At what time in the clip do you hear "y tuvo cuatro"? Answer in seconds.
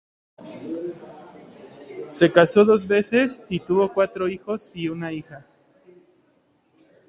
3.49-4.27